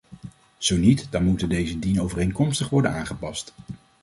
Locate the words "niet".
0.77-1.07